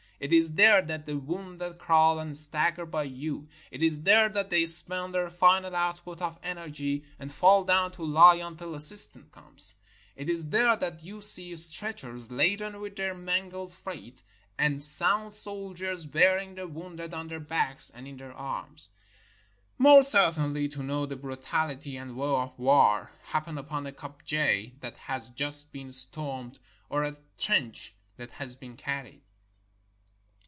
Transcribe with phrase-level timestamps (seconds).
[0.23, 4.51] It is there that the wounded crawl and stagger by you; it is there that
[4.51, 9.77] they spend their final output of energy, and fall down to lie until assistance comes;
[10.15, 14.21] it is there that you see stretchers laden with their mangled freight,
[14.59, 18.91] and sound soldiers bearing the wounded on their backs and in their arms.
[19.79, 24.97] More certainly to know the brutality and woe of war, happen upon a kopje that
[24.97, 26.59] has just been stormed,
[26.89, 29.21] or a 461 SOUTH AFRICA trench that has been carried.